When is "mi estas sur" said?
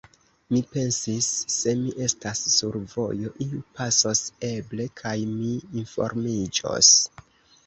1.81-2.79